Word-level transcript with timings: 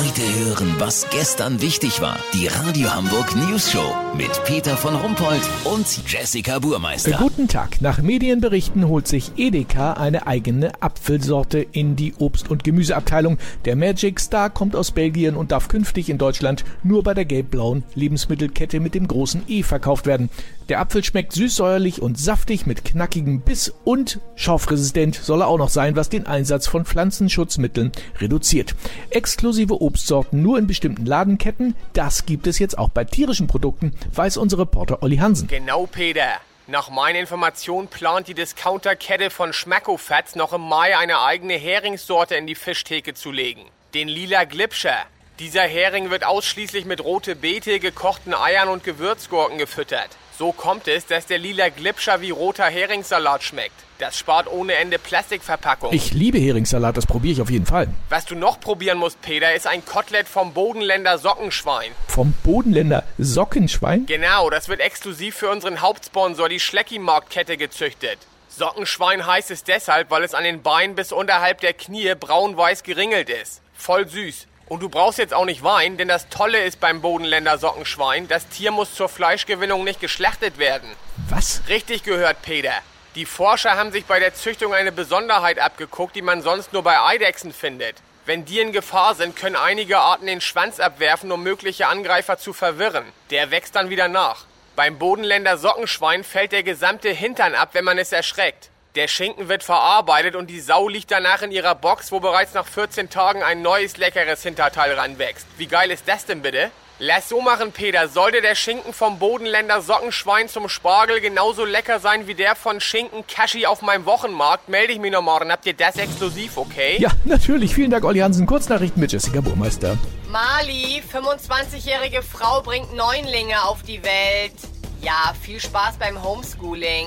Heute 0.00 0.22
hören, 0.22 0.76
was 0.78 1.06
gestern 1.10 1.60
wichtig 1.60 2.00
war. 2.00 2.18
Die 2.32 2.46
Radio 2.46 2.94
Hamburg 2.94 3.36
News 3.36 3.70
Show 3.70 3.94
mit 4.16 4.30
Peter 4.46 4.74
von 4.74 4.94
Rumpold 4.94 5.42
und 5.64 5.86
Jessica 6.10 6.58
Burmeister. 6.58 7.18
Guten 7.18 7.48
Tag. 7.48 7.82
Nach 7.82 8.00
Medienberichten 8.00 8.88
holt 8.88 9.06
sich 9.06 9.32
Edeka 9.36 9.92
eine 9.92 10.26
eigene 10.26 10.72
Apfelsorte 10.80 11.58
in 11.58 11.96
die 11.96 12.14
Obst- 12.14 12.48
und 12.48 12.64
Gemüseabteilung. 12.64 13.36
Der 13.66 13.76
Magic 13.76 14.20
Star 14.20 14.48
kommt 14.48 14.74
aus 14.74 14.90
Belgien 14.90 15.36
und 15.36 15.52
darf 15.52 15.68
künftig 15.68 16.08
in 16.08 16.16
Deutschland 16.16 16.64
nur 16.82 17.02
bei 17.02 17.12
der 17.12 17.26
gelb-blauen 17.26 17.82
Lebensmittelkette 17.94 18.80
mit 18.80 18.94
dem 18.94 19.06
großen 19.06 19.42
E 19.48 19.62
verkauft 19.62 20.06
werden. 20.06 20.30
Der 20.70 20.78
Apfel 20.78 21.02
schmeckt 21.02 21.32
süßsäuerlich 21.32 22.00
und 22.00 22.16
saftig 22.16 22.64
mit 22.64 22.84
knackigem 22.84 23.40
Biss 23.40 23.74
und 23.82 24.20
schaufresistent 24.36 25.16
soll 25.16 25.42
er 25.42 25.48
auch 25.48 25.58
noch 25.58 25.68
sein, 25.68 25.96
was 25.96 26.10
den 26.10 26.28
Einsatz 26.28 26.68
von 26.68 26.84
Pflanzenschutzmitteln 26.84 27.90
reduziert. 28.20 28.76
Exklusive 29.10 29.82
Obstsorten 29.82 30.42
nur 30.42 30.60
in 30.60 30.68
bestimmten 30.68 31.04
Ladenketten, 31.04 31.74
das 31.92 32.24
gibt 32.24 32.46
es 32.46 32.60
jetzt 32.60 32.78
auch 32.78 32.90
bei 32.90 33.02
tierischen 33.02 33.48
Produkten, 33.48 33.94
weiß 34.14 34.36
unser 34.36 34.60
Reporter 34.60 35.02
Olli 35.02 35.16
Hansen. 35.16 35.48
Genau, 35.48 35.86
Peter. 35.86 36.34
Nach 36.68 36.88
meiner 36.88 37.18
Information 37.18 37.88
plant 37.88 38.28
die 38.28 38.34
Discounterkette 38.34 39.30
von 39.30 39.52
Schmackofats 39.52 40.36
noch 40.36 40.52
im 40.52 40.60
Mai 40.60 40.96
eine 40.96 41.20
eigene 41.20 41.54
Heringssorte 41.54 42.36
in 42.36 42.46
die 42.46 42.54
Fischtheke 42.54 43.14
zu 43.14 43.32
legen. 43.32 43.62
Den 43.92 44.06
lila 44.06 44.44
Glipscher. 44.44 45.04
Dieser 45.40 45.62
Hering 45.62 46.10
wird 46.10 46.26
ausschließlich 46.26 46.84
mit 46.84 47.02
rote 47.02 47.34
Beete, 47.34 47.80
gekochten 47.80 48.34
Eiern 48.34 48.68
und 48.68 48.84
Gewürzgurken 48.84 49.56
gefüttert. 49.56 50.10
So 50.38 50.52
kommt 50.52 50.86
es, 50.86 51.06
dass 51.06 51.24
der 51.24 51.38
lila 51.38 51.70
Glipscher 51.70 52.20
wie 52.20 52.28
roter 52.28 52.66
Heringssalat 52.66 53.42
schmeckt. 53.42 53.72
Das 53.96 54.18
spart 54.18 54.52
ohne 54.52 54.74
Ende 54.74 54.98
Plastikverpackung. 54.98 55.94
Ich 55.94 56.12
liebe 56.12 56.36
Heringssalat, 56.36 56.98
das 56.98 57.06
probiere 57.06 57.32
ich 57.32 57.40
auf 57.40 57.48
jeden 57.48 57.64
Fall. 57.64 57.88
Was 58.10 58.26
du 58.26 58.34
noch 58.34 58.60
probieren 58.60 58.98
musst, 58.98 59.22
Peter, 59.22 59.54
ist 59.54 59.66
ein 59.66 59.82
Kotelett 59.82 60.28
vom 60.28 60.52
Bodenländer 60.52 61.16
Sockenschwein. 61.16 61.92
Vom 62.06 62.34
Bodenländer 62.44 63.04
Sockenschwein? 63.16 64.04
Genau, 64.04 64.50
das 64.50 64.68
wird 64.68 64.80
exklusiv 64.80 65.36
für 65.36 65.48
unseren 65.48 65.80
Hauptsponsor, 65.80 66.50
die 66.50 66.60
Schlecki-Marktkette, 66.60 67.56
gezüchtet. 67.56 68.18
Sockenschwein 68.50 69.26
heißt 69.26 69.50
es 69.50 69.64
deshalb, 69.64 70.10
weil 70.10 70.22
es 70.22 70.34
an 70.34 70.44
den 70.44 70.60
Beinen 70.60 70.96
bis 70.96 71.12
unterhalb 71.12 71.62
der 71.62 71.72
Knie 71.72 72.14
braun-weiß 72.14 72.82
geringelt 72.82 73.30
ist. 73.30 73.62
Voll 73.72 74.06
süß. 74.06 74.46
Und 74.70 74.84
du 74.84 74.88
brauchst 74.88 75.18
jetzt 75.18 75.34
auch 75.34 75.46
nicht 75.46 75.64
weinen, 75.64 75.96
denn 75.96 76.06
das 76.06 76.28
Tolle 76.28 76.62
ist 76.62 76.78
beim 76.78 77.00
Bodenländer 77.00 77.58
Sockenschwein, 77.58 78.28
das 78.28 78.46
Tier 78.46 78.70
muss 78.70 78.94
zur 78.94 79.08
Fleischgewinnung 79.08 79.82
nicht 79.82 79.98
geschlachtet 79.98 80.58
werden. 80.58 80.88
Was? 81.28 81.62
Richtig 81.68 82.04
gehört, 82.04 82.40
Peter. 82.42 82.74
Die 83.16 83.26
Forscher 83.26 83.76
haben 83.76 83.90
sich 83.90 84.04
bei 84.04 84.20
der 84.20 84.32
Züchtung 84.32 84.72
eine 84.72 84.92
Besonderheit 84.92 85.58
abgeguckt, 85.58 86.14
die 86.14 86.22
man 86.22 86.42
sonst 86.42 86.72
nur 86.72 86.84
bei 86.84 87.00
Eidechsen 87.00 87.52
findet. 87.52 87.96
Wenn 88.26 88.44
die 88.44 88.60
in 88.60 88.70
Gefahr 88.70 89.16
sind, 89.16 89.34
können 89.34 89.56
einige 89.56 89.98
Arten 89.98 90.26
den 90.26 90.40
Schwanz 90.40 90.78
abwerfen, 90.78 91.32
um 91.32 91.42
mögliche 91.42 91.88
Angreifer 91.88 92.38
zu 92.38 92.52
verwirren. 92.52 93.06
Der 93.30 93.50
wächst 93.50 93.74
dann 93.74 93.90
wieder 93.90 94.06
nach. 94.06 94.44
Beim 94.76 95.00
Bodenländer 95.00 95.58
Sockenschwein 95.58 96.22
fällt 96.22 96.52
der 96.52 96.62
gesamte 96.62 97.08
Hintern 97.10 97.56
ab, 97.56 97.70
wenn 97.72 97.84
man 97.84 97.98
es 97.98 98.12
erschreckt. 98.12 98.70
Der 98.96 99.06
Schinken 99.06 99.48
wird 99.48 99.62
verarbeitet 99.62 100.34
und 100.34 100.50
die 100.50 100.58
Sau 100.58 100.88
liegt 100.88 101.12
danach 101.12 101.42
in 101.42 101.52
ihrer 101.52 101.76
Box, 101.76 102.10
wo 102.10 102.18
bereits 102.18 102.54
nach 102.54 102.66
14 102.66 103.08
Tagen 103.08 103.40
ein 103.40 103.62
neues 103.62 103.98
leckeres 103.98 104.42
Hinterteil 104.42 104.94
ranwächst. 104.94 105.46
Wie 105.58 105.68
geil 105.68 105.92
ist 105.92 106.08
das 106.08 106.26
denn 106.26 106.42
bitte? 106.42 106.72
Lass 106.98 107.28
so 107.28 107.40
machen, 107.40 107.70
Peter. 107.70 108.08
Sollte 108.08 108.42
der 108.42 108.56
Schinken 108.56 108.92
vom 108.92 109.20
Bodenländer 109.20 109.80
Sockenschwein 109.80 110.48
zum 110.48 110.68
Spargel 110.68 111.20
genauso 111.20 111.64
lecker 111.64 112.00
sein 112.00 112.26
wie 112.26 112.34
der 112.34 112.56
von 112.56 112.80
Schinken 112.80 113.24
Kashi 113.28 113.64
auf 113.64 113.80
meinem 113.80 114.06
Wochenmarkt, 114.06 114.68
melde 114.68 114.92
ich 114.92 114.98
mich 114.98 115.12
noch 115.12 115.22
morgen. 115.22 115.52
Habt 115.52 115.66
ihr 115.66 115.74
das 115.74 115.96
exklusiv, 115.96 116.56
okay? 116.56 116.96
Ja, 116.98 117.12
natürlich. 117.24 117.72
Vielen 117.72 117.92
Dank, 117.92 118.04
Olli 118.04 118.18
Hansen. 118.18 118.44
Kurznachrichten 118.44 119.00
mit 119.00 119.12
Jessica 119.12 119.40
Burmeister. 119.40 119.96
Mali, 120.28 121.00
25-jährige 121.12 122.22
Frau 122.22 122.60
bringt 122.60 122.92
Neunlinge 122.96 123.62
auf 123.62 123.84
die 123.84 124.02
Welt. 124.02 124.56
Ja, 125.00 125.32
viel 125.40 125.60
Spaß 125.60 125.96
beim 125.96 126.22
Homeschooling. 126.22 127.06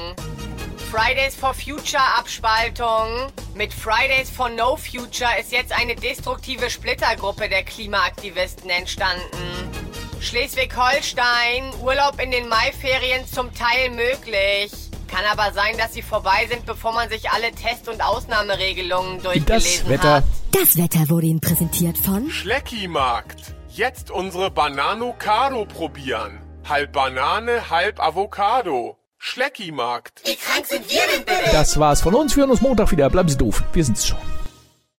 Fridays 0.93 1.33
for 1.35 1.55
Future 1.55 2.03
Abspaltung. 2.19 3.31
Mit 3.55 3.73
Fridays 3.73 4.29
for 4.29 4.47
No 4.49 4.75
Future 4.75 5.31
ist 5.39 5.51
jetzt 5.51 5.71
eine 5.71 5.95
destruktive 5.95 6.69
Splittergruppe 6.69 7.49
der 7.49 7.63
Klimaaktivisten 7.63 8.69
entstanden. 8.69 9.71
Schleswig-Holstein, 10.21 11.73
Urlaub 11.81 12.21
in 12.21 12.29
den 12.29 12.47
Maiferien 12.47 13.25
zum 13.25 13.51
Teil 13.55 13.89
möglich. 13.89 14.71
Kann 15.07 15.25
aber 15.31 15.51
sein, 15.53 15.75
dass 15.79 15.95
sie 15.95 16.03
vorbei 16.03 16.45
sind, 16.47 16.63
bevor 16.67 16.93
man 16.93 17.09
sich 17.09 17.27
alle 17.31 17.51
Test- 17.53 17.89
und 17.89 17.99
Ausnahmeregelungen 17.99 19.19
durchgelesen 19.23 19.87
Das 19.87 19.89
Wetter. 19.89 20.13
hat. 20.17 20.23
Das 20.51 20.77
Wetter 20.77 21.09
wurde 21.09 21.25
Ihnen 21.25 21.41
präsentiert 21.41 21.97
von 21.97 22.29
Schlecki-Markt. 22.29 23.55
Jetzt 23.69 24.11
unsere 24.11 24.51
Banano 24.51 25.15
Caro 25.17 25.65
probieren. 25.65 26.39
Halb 26.69 26.93
Banane, 26.93 27.71
halb 27.71 27.99
Avocado. 27.99 28.99
Schlecki-Markt. 29.25 30.21
Wie 30.25 30.35
krank 30.35 30.65
sind 30.65 30.91
wir 30.91 30.99
denn 31.15 31.23
bitte? 31.23 31.49
Das 31.53 31.79
war's 31.79 32.01
von 32.01 32.13
uns. 32.13 32.35
Wir 32.35 32.41
hören 32.41 32.51
uns 32.51 32.59
Montag 32.59 32.91
wieder. 32.91 33.09
Bleiben 33.09 33.29
Sie 33.29 33.37
doof. 33.37 33.63
Wir 33.71 33.85
sind's 33.85 34.05
schon. 34.05 34.17